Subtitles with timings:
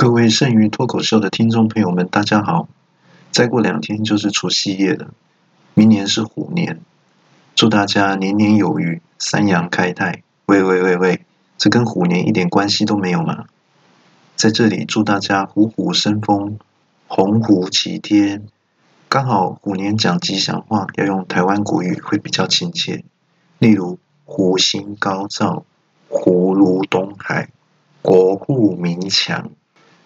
[0.00, 2.70] 各位剩余脱口秀的听众朋友们，大家好！
[3.30, 5.10] 再过两天就是除夕夜了，
[5.74, 6.80] 明年是虎年，
[7.54, 10.22] 祝大家年年有余，三阳开泰。
[10.46, 11.26] 喂喂喂喂，
[11.58, 13.44] 这跟虎年一点关系都没有吗？
[14.36, 16.58] 在这里祝大家虎虎生风，
[17.06, 18.46] 鸿鹄齐天。
[19.06, 23.04] 刚好虎年讲吉祥话要用台湾国语会比较亲切，
[23.58, 25.66] 例如虎星高照，
[26.08, 27.50] 虎如东海，
[28.00, 29.50] 国富民强。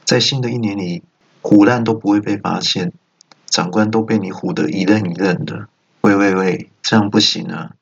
[0.05, 1.03] 在新的一年里，
[1.41, 2.93] 虎烂都不会被发现，
[3.47, 5.69] 长官都被你唬得一愣一愣的。
[6.03, 7.73] 喂喂喂，这样不行啊！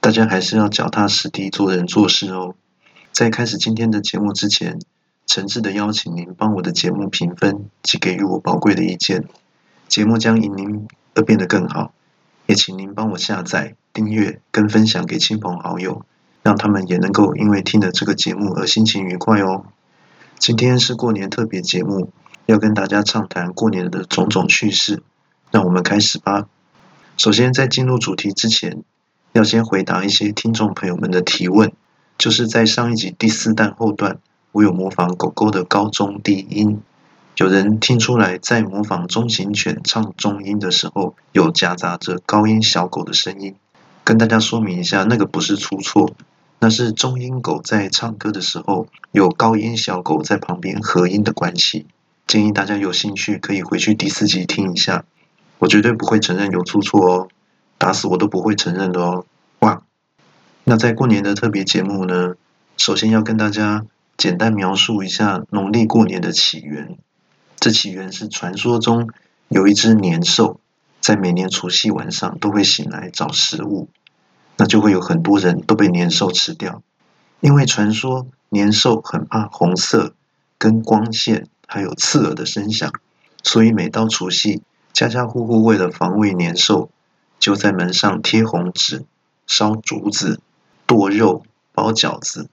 [0.00, 2.54] 大家还是要脚踏实地做人做事哦。
[3.12, 4.78] 在开始今天的节目之前，
[5.26, 9.24] 诚挚的邀请您帮我的节目评分及给予我宝贵的意见，
[9.88, 11.92] 节目将因您而变得更好。
[12.46, 16.06] 也请您帮我下载、订阅跟分享给亲朋好友，
[16.42, 19.66] 让他们也能够因为听了这个节目而心情愉快哦。
[20.38, 22.12] 今天是过年特别节目，
[22.44, 25.02] 要跟大家畅谈过年的种种趣事。
[25.50, 26.46] 让我们开始吧。
[27.16, 28.82] 首先，在进入主题之前，
[29.32, 31.72] 要先回答一些听众朋友们的提问。
[32.18, 34.18] 就是在上一集第四弹后段，
[34.52, 36.80] 我有模仿狗狗的高中低音，
[37.36, 43.54] 有人听出来，在模仿中型犬唱中音的时候，有夹杂着高音小狗的声音。
[44.04, 46.14] 跟大家说明一下，那个不是出错。
[46.58, 51.86] 那是中音狗在唱歌的时候，有高音小狗在旁边合音的关系。
[52.26, 55.04] 建议大家有兴趣可以回去第四集听一下。
[55.58, 57.28] 我绝对不会承认有出错哦，
[57.78, 59.24] 打死我都不会承认的哦。
[59.60, 59.82] 哇！
[60.64, 62.34] 那在过年的特别节目呢，
[62.76, 66.98] 首先要跟大家简单描述一下农历过年的起源。
[67.58, 69.08] 这起源是传说中
[69.48, 70.60] 有一只年兽，
[71.00, 73.88] 在每年除夕晚上都会醒来找食物。
[74.56, 76.82] 那就会有很多人都被年兽吃掉，
[77.40, 80.14] 因为传说年兽很怕红色、
[80.58, 82.90] 跟光线还有刺耳的声响，
[83.42, 84.62] 所以每到除夕，
[84.92, 86.90] 家家户户为了防卫年兽，
[87.38, 89.04] 就在门上贴红纸、
[89.46, 90.40] 烧竹子、
[90.86, 91.44] 剁肉、
[91.74, 92.48] 包饺子，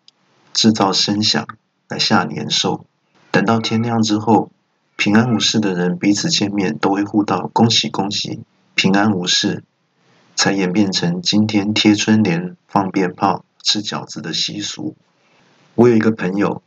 [0.53, 1.47] 制造声响
[1.87, 2.85] 来吓年兽。
[3.31, 4.51] 等到天亮之后，
[4.97, 8.41] 平安无事的人彼此见面都会互道恭喜恭喜，
[8.75, 9.63] 平安无事。
[10.35, 14.95] 才演变成今天贴春联、放鞭炮、吃饺子的习俗。
[15.75, 16.61] 我有一个朋友，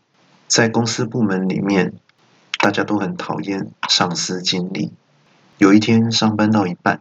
[0.47, 1.95] 在公司部门里面，
[2.59, 4.93] 大家都很讨厌上司经理。
[5.59, 7.01] 有一天上班到一半，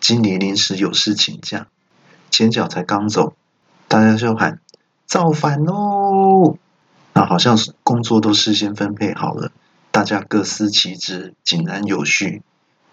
[0.00, 1.66] 经理临时有事请假，
[2.30, 3.34] 前脚才刚走，
[3.88, 4.60] 大家就喊
[5.06, 6.56] 造反喽！
[7.12, 9.50] 那好像是工作都事先分配好了，
[9.90, 12.42] 大家各司其职，井然有序。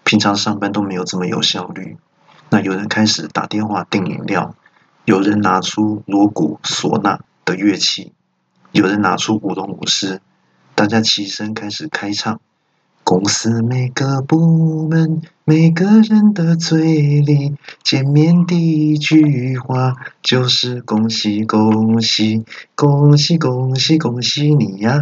[0.04, 1.96] 平常上班都没有这么有效率。
[2.50, 4.54] 那有人开始打电话订饮料，
[5.04, 8.12] 有人拿出锣鼓、唢呐的乐器，
[8.72, 10.20] 有人拿出舞龙舞狮，
[10.74, 12.40] 大家齐声开始开唱。
[13.04, 22.44] 公司每个部门每个人的嘴里，见面第一句话就是恭喜恭喜
[22.74, 25.00] 恭喜恭喜恭喜你呀！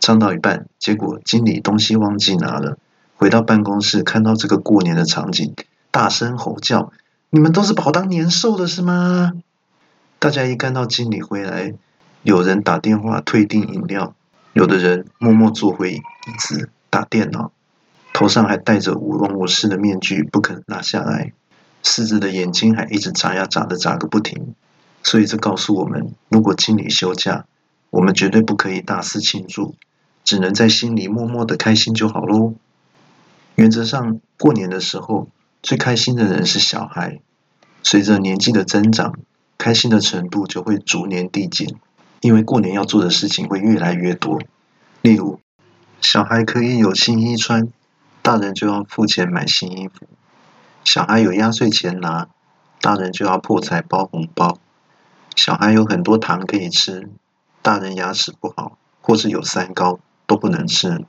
[0.00, 2.78] 唱到一半，结果经理东西忘记拿了，
[3.16, 5.54] 回到办公室看到这个过年的场景。
[5.94, 6.90] 大声吼叫！
[7.30, 9.32] 你们都是跑当年兽的是吗？
[10.18, 11.72] 大家一看到经理回来，
[12.24, 14.16] 有人打电话退订饮料，
[14.54, 16.02] 有的人默默坐回椅
[16.36, 17.52] 子打电脑，
[18.12, 21.32] 头上还戴着舞龙舞狮的面具不肯拿下来，
[21.84, 24.56] 狮子的眼睛还一直眨呀眨的眨个不停。
[25.04, 27.44] 所以这告诉我们，如果经理休假，
[27.90, 29.76] 我们绝对不可以大肆庆祝，
[30.24, 32.54] 只能在心里默默的开心就好喽。
[33.54, 35.28] 原则上，过年的时候。
[35.64, 37.22] 最开心的人是小孩，
[37.82, 39.14] 随着年纪的增长，
[39.56, 41.74] 开心的程度就会逐年递减，
[42.20, 44.38] 因为过年要做的事情会越来越多。
[45.00, 45.40] 例如，
[46.02, 47.66] 小孩可以有新衣穿，
[48.20, 50.04] 大人就要付钱买新衣服；
[50.84, 52.28] 小孩有压岁钱拿，
[52.82, 54.58] 大人就要破财包红包；
[55.34, 57.08] 小孩有很多糖可以吃，
[57.62, 61.06] 大人牙齿不好或是有三高都不能吃。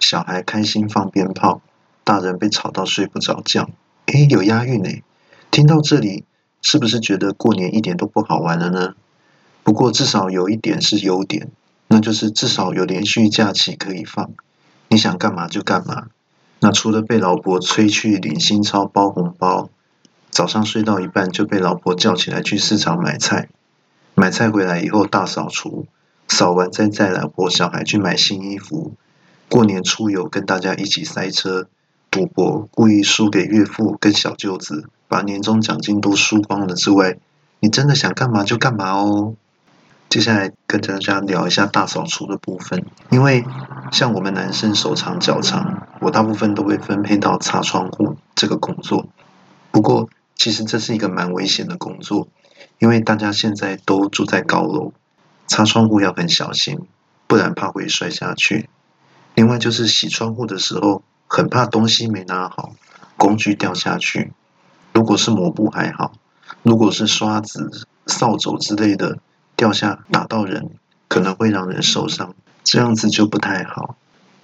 [0.00, 1.60] 小孩开心放鞭炮。
[2.04, 3.70] 大人被吵到睡不着觉，
[4.06, 4.90] 诶，有押韵呢。
[5.50, 6.24] 听到这里，
[6.60, 8.94] 是不是觉得过年一点都不好玩了呢？
[9.62, 11.48] 不过至少有一点是优点，
[11.88, 14.30] 那就是至少有连续假期可以放，
[14.88, 16.08] 你想干嘛就干嘛。
[16.60, 19.70] 那除了被老婆催去领新钞包红包，
[20.28, 23.48] 早上睡到一半就被老婆叫起来去市场买菜，
[24.14, 25.86] 买菜回来以后大扫除，
[26.28, 28.92] 扫完再带老婆小孩去买新衣服，
[29.48, 31.68] 过年出游跟大家一起塞车。
[32.14, 37.18] 赌博故意输给岳父跟小舅子，把年终奖金都输光了之外，
[37.58, 39.34] 你真的想干嘛就干嘛哦。
[40.08, 43.44] 接下来跟大家聊一下大扫除的部分，因为
[43.90, 49.08] 像我们男生手长脚长，我大部分都会分配到擦窗户这个工作。
[49.72, 52.28] 不过，其实这是一个蛮危险的工作，
[52.78, 54.92] 因为大家现在都住在高楼，
[55.48, 56.78] 擦窗户要很小心，
[57.26, 58.68] 不然怕会摔下去。
[59.34, 61.02] 另外就是洗窗户的时候，
[61.36, 62.76] 很怕东西没拿好，
[63.16, 64.32] 工具掉下去。
[64.92, 66.12] 如果是抹布还好，
[66.62, 69.18] 如果是刷子、扫帚之类的。
[69.56, 70.70] 掉下打到人，
[71.06, 72.34] 可能会让人受伤，
[72.64, 73.96] 这样子就不太好。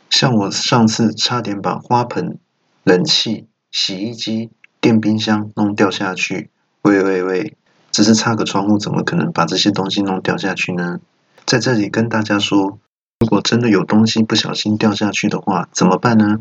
[0.09, 2.39] 像我上次差点把花盆、
[2.85, 4.51] 冷气、洗衣机、
[4.81, 6.51] 电冰箱弄掉下去。
[6.83, 7.57] 喂喂喂，
[7.91, 11.01] 只是擦个窗户，怎么可能把这些东西弄掉下去呢？
[11.45, 12.79] 在这里跟大家说，
[13.19, 16.41] 如果真的有东西不小心掉下去的话，怎么办呢？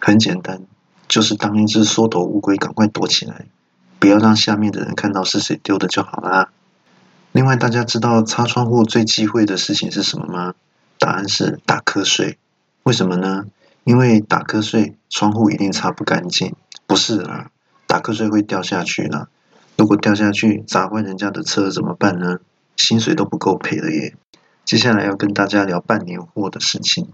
[0.00, 0.62] 很简单，
[1.06, 3.46] 就是当一只缩头乌龟，赶快躲起来，
[3.98, 6.50] 不要让下面的人看到是谁丢的就好啦。
[7.32, 10.54] 另外，大家知道擦窗户最忌讳的事情是什么吗？
[10.98, 12.38] 答案是打瞌睡。
[12.84, 13.44] 为什么呢？
[13.84, 16.54] 因为打瞌睡，窗户一定擦不干净。
[16.86, 17.50] 不是啊，
[17.86, 19.28] 打瞌睡会掉下去呢。
[19.76, 22.38] 如果掉下去砸坏人家的车怎么办呢？
[22.76, 24.14] 薪水都不够赔了耶。
[24.64, 27.08] 接下来要跟大家聊办年货的事情。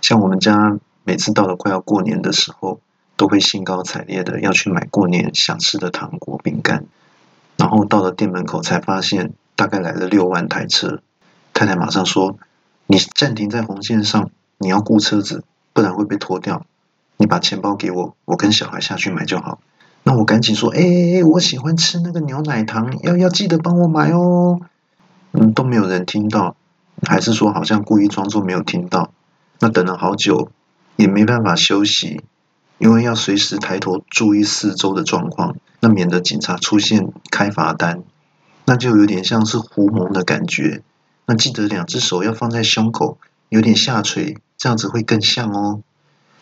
[0.00, 2.80] 像我们家每次到了快要过年的时候，
[3.16, 6.84] 都会兴高采烈的要去买过年想吃的糖果、饼干，
[7.56, 9.32] 然后到了店门口才发现。
[9.56, 11.02] 大概来了六万台车，
[11.52, 12.38] 太太马上说
[12.88, 15.44] ：“你暂停在红线上，你要雇车子，
[15.74, 16.64] 不然会被拖掉。
[17.18, 19.60] 你把钱包给我，我跟小孩下去买就好。”
[20.02, 24.60] 那我赶紧说：“哎，我喜欢吃那个牛奶糖，要要记得帮我买哦。”
[25.32, 26.56] 嗯，都没有人听到，
[27.06, 29.12] 还是说好像故意装作没有听到。
[29.58, 30.50] 那等了好久，
[31.00, 32.22] 也没办法休息，
[32.76, 38.02] 因为要随时抬头注意四周的状况，那免得警察出现开罚单。
[38.66, 40.82] 那就有点像是胡蒙的感觉。
[41.24, 43.18] 那记得两只手要放在胸口，
[43.48, 45.80] 有点下垂，这样子会更像哦。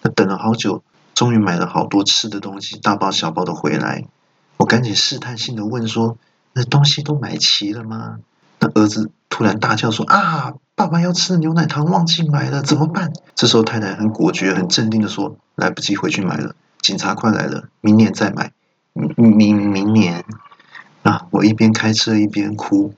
[0.02, 0.82] 那等了好久，
[1.14, 4.05] 终于买了好多吃的东西，大包小包的回来。
[4.56, 6.19] 我赶紧试探性的问说
[6.52, 8.19] ：“那东西都买齐了吗？”
[8.58, 18.53] 那儿子突然大叫说：“啊，爸爸要吃的牛奶糖忘记买了，怎么办？”这时候太太很果决、很镇定的说：“来不及回去买了，警察快来了，明年再买。
[18.93, 20.25] 明明明年。”
[21.03, 21.27] 啊！
[21.31, 22.95] 我一边开车一边哭，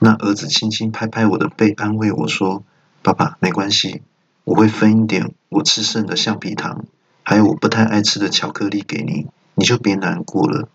[0.00, 2.64] 那儿子轻轻拍拍我的背，安慰我说
[3.02, 4.02] ：“爸爸，没关系，
[4.42, 6.84] 我会分一点我吃剩的橡皮糖，
[7.22, 10.68] 还有我不太爱吃的巧克力给你，你就别难过了。”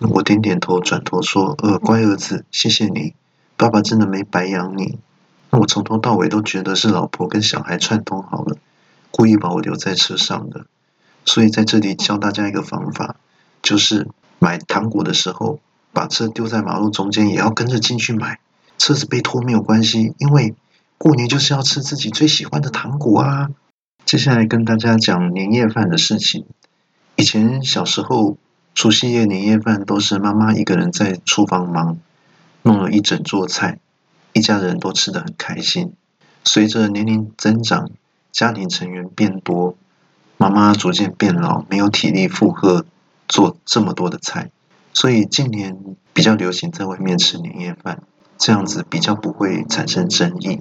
[0.00, 3.14] 我点点头，转头说：“呃，乖儿子，谢谢你，
[3.56, 4.98] 爸爸真的没白养你。
[5.58, 8.56] 我从头到尾都觉得是老婆跟小孩串通好了，
[9.10, 10.66] 故意把我留在车上的。
[11.24, 13.16] 所以在这里教大家一个方法，
[13.62, 14.08] 就是
[14.38, 15.60] 买糖果的时候。”
[15.94, 18.40] 把车丢在马路中间，也要跟着进去买。
[18.78, 20.54] 车子被拖没有关系，因为
[20.96, 23.50] 过年就是要吃自己最喜欢的糖果啊。
[24.06, 26.46] 接下来跟大家讲年夜饭的事情。
[27.16, 28.38] 以前小时候，
[28.74, 31.98] 除夕夜年夜饭都是妈妈一个人在厨房忙，
[32.62, 33.78] 弄了一整桌菜，
[34.32, 35.92] 一家人都吃得很开心。
[36.44, 37.90] 随着年龄增长，
[38.32, 39.76] 家庭成员变多，
[40.36, 42.84] 妈妈逐渐变老，没有体力负荷
[43.28, 44.50] 做这么多的菜。
[44.92, 45.78] 所以近年
[46.12, 48.02] 比较流行在外面吃年夜饭，
[48.38, 50.60] 这样子比较不会产生争议。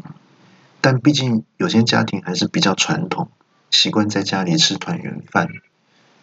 [0.79, 3.29] 但毕竟有些家庭还是比较传统，
[3.69, 5.47] 习惯在家里吃团圆饭。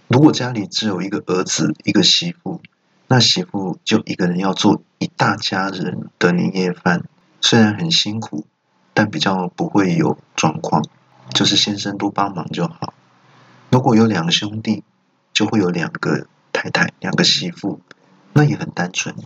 [0.06, 2.60] 如果家里只有一个儿子一个媳妇，
[3.08, 7.04] 那媳妇就一个人要做一大家人的年夜饭，
[7.40, 8.46] 虽然很辛苦，
[8.94, 10.84] 但比较不会有状况，
[11.34, 12.94] 就是先生多帮忙就好。
[13.70, 14.82] 如果有两兄弟，
[15.32, 17.80] 就会有两个太太，两个媳妇。
[18.34, 19.16] 那也很单纯，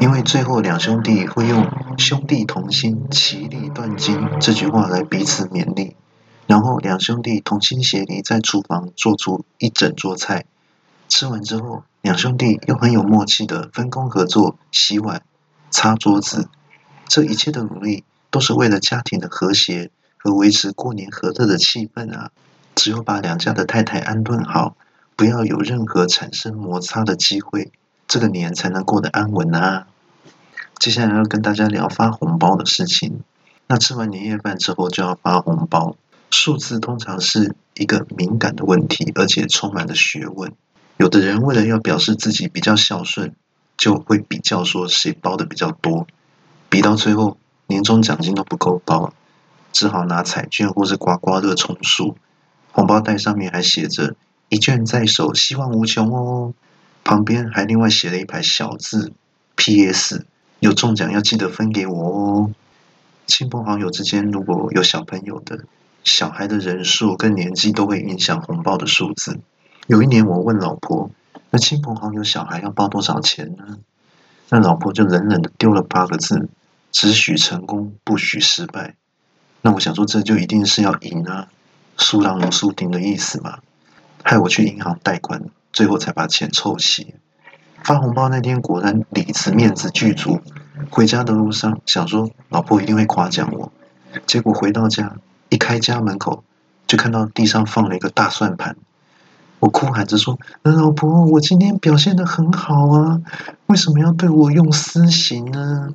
[0.00, 5.94] 因为最后两兄弟会用“兄弟同心，其利断金”这句话来彼此勉励，
[6.46, 10.44] 然后两兄弟同心协力在厨房做出一整桌菜。
[11.08, 15.22] 吃完之后，两兄弟又很有默契的分工合作，洗碗、
[15.70, 16.48] 擦桌子。
[17.08, 22.30] 这一切的努力都是为了家庭的和谐和维持过年和乐的气氛啊！
[22.74, 24.76] 只有把两家的太太安顿好，
[25.16, 27.72] 不要有任何产生摩擦的机会。
[28.06, 29.86] 这个年才能过得安稳啊！
[30.78, 33.20] 接下来要跟大家聊发红包的事情。
[33.66, 35.96] 那吃完年夜饭之后就要发红包，
[36.30, 40.52] 数字通常是一个敏感的问题，而且充满了学问。
[40.96, 43.34] 有的人为了要表示自己比较孝顺，
[43.76, 46.06] 就会比较说谁包的比较多，
[46.70, 49.12] 比到最后年终奖金都不够包，
[49.72, 52.16] 只好拿彩券或是刮刮乐充数。
[52.72, 54.14] 红包袋上面还写着
[54.48, 56.54] “一卷在手，希望无穷”哦。
[57.02, 59.12] 旁边还另外写了一排小字
[59.56, 60.26] ，P.S.
[60.60, 62.50] 有中奖要记得分给我哦。
[63.26, 65.64] 亲朋好友之间如果有小朋友的，
[66.04, 69.40] 小孩的人数跟年纪都会影响红包的数字。
[69.86, 71.10] 有一年我问老婆，
[71.50, 73.78] 那亲朋好友小孩要包多少钱呢？
[74.50, 76.48] 那老婆就冷冷的丢了八个字：
[76.90, 78.94] 只许成功，不许失败。
[79.62, 81.48] 那我想说，这就一定是要赢啊，
[81.96, 83.58] 输让输定的意思嘛。
[84.22, 85.42] 害我去银行贷款，
[85.72, 87.14] 最后才把钱凑齐。
[87.82, 90.40] 发红包那天果然里子面子俱足。
[90.90, 93.72] 回家的路上想说老婆一定会夸奖我，
[94.26, 95.16] 结果回到家
[95.48, 96.44] 一开家门口
[96.86, 98.76] 就看到地上放了一个大算盘。
[99.58, 103.20] 我哭喊着说：“老婆，我今天表现的很好啊，
[103.66, 105.88] 为什么要对我用私刑呢？”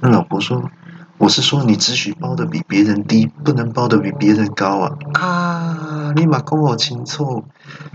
[0.00, 0.70] 那老婆说
[1.18, 7.44] ：“我是说你只许包的比别人低，不能包的比别人高啊！”啊，立马跟我清楚，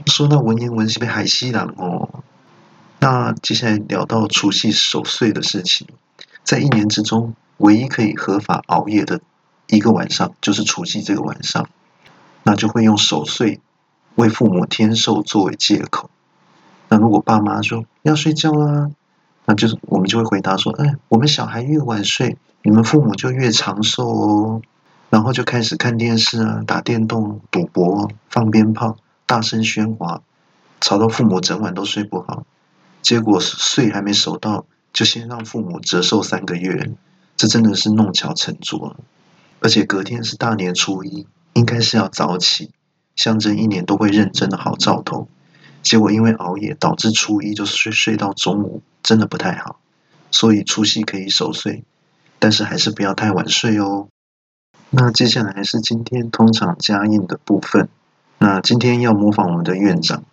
[0.06, 2.10] 说到文言文是被海西郎哦。
[3.00, 5.88] 那接下来聊到除夕守岁的事情，
[6.44, 9.22] 在一年之中唯一可以合法熬夜的
[9.68, 11.68] 一个晚上，就是除夕这个晚上，
[12.44, 13.60] 那就会用守岁。
[14.16, 16.08] 为父母添寿作为借口，
[16.88, 18.92] 那如果爸妈说要睡觉啦，
[19.46, 24.62] 那就是我们就会回答说：“哎，我们小孩越晚睡，你们父母就越长寿哦。”
[25.10, 28.98] 然后就开始看电视啊、打电动、赌博、放鞭炮、
[29.28, 30.22] 大声喧哗，
[30.82, 32.46] 吵到父母整晚都睡不好。
[33.02, 36.96] 结果睡还没守到，就先让父母折寿三个月，
[37.36, 38.96] 这真的是弄巧成拙。
[39.60, 42.72] 而且隔天是大年初一，应该是要早起。
[43.16, 45.28] 象征一年都会认真的好兆头，
[45.84, 49.80] 结果因为熬夜导致初一就睡睡到中午，真的不太好。
[50.32, 51.84] 所以除夕可以守岁，
[52.40, 54.08] 但是还是不要太晚睡哦。
[54.90, 57.90] 那接下来是今天通常加印的部分。
[58.40, 60.24] 那今天要模仿我们的院长，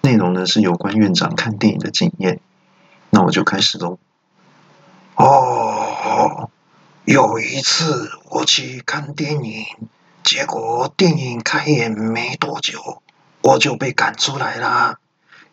[0.00, 2.40] 内容呢是有关院长看电影的经验。
[3.10, 3.98] 那我就开始喽。
[5.16, 6.50] 哦，
[7.04, 9.64] 有一次我去看电影。
[10.22, 13.00] 结果电影开演没多久，
[13.46, 14.98] 我就被赶出来啦。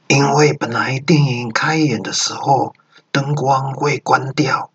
[0.08, 2.74] 因为本来电影开演的时候
[3.12, 4.72] 灯光会关掉，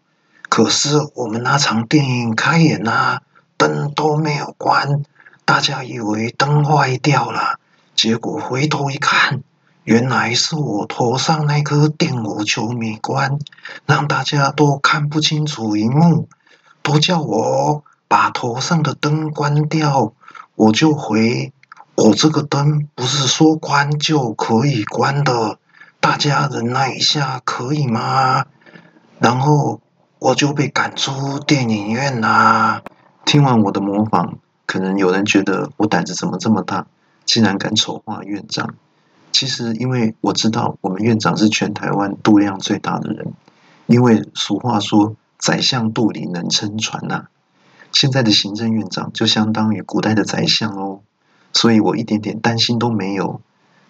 [0.48, 3.22] 可是我们那场电影开演啊，
[3.56, 5.02] 灯都没有关，
[5.44, 7.58] 大家以为灯坏掉了。
[7.96, 9.42] 结果回头一看，
[9.82, 13.40] 原来是我头上那颗电弧球没关，
[13.84, 16.28] 让大家都看不清楚荧幕，
[16.84, 17.82] 都叫我。
[18.10, 20.14] 把头上的灯关掉，
[20.54, 21.52] 我就回。
[22.00, 25.58] 我这个灯不是说关就可以关的，
[25.98, 28.46] 大家忍耐一下可以吗？
[29.18, 29.80] 然后
[30.20, 32.82] 我就被赶出电影院啦。
[33.24, 36.86] 听完我的模仿，可能有人觉得我胆子怎么这么大，
[37.24, 38.76] 竟然敢丑化院长。
[39.32, 43.32] 其实因为我知道我们院长是全台湾度量最大的人，
[43.86, 47.24] 因为俗话说“宰相肚里能撑船”呐。
[47.90, 51.00] 现在的行政院长就相当于古代的宰相哦，
[51.52, 53.40] 所以我一点点担心都没有。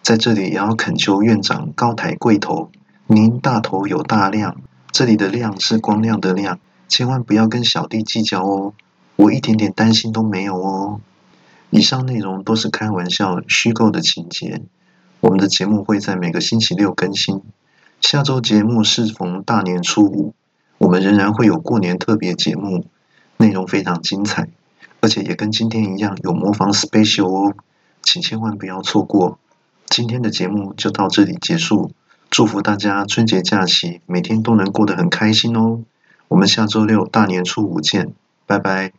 [0.03, 2.71] 在这里也要恳求院长高抬贵头，
[3.07, 4.57] 您大头有大量，
[4.91, 8.73] 这里的量是光亮的亮，千万不要跟小弟计较哦。
[9.17, 11.01] 我一点点担心都没有哦。
[11.71, 14.63] 以上内容都是开玩笑、虚构的情节。
[15.21, 17.43] 我们的节目会在每个星期六更新。
[18.01, 20.35] 下周节目适逢大年初五，
[20.79, 22.87] 我们仍然会有过年特别节目。
[23.37, 24.49] 内容非常精彩，
[25.01, 27.55] 而且也跟今天一样有模仿 special 哦，
[28.03, 29.39] 请千万不要错过。
[29.87, 31.93] 今天的节目就到这里结束，
[32.31, 35.81] 祝福大家春节假期每天都能过得很开心哦。
[36.29, 38.13] 我们下周六大年初五见，
[38.47, 38.93] 拜拜。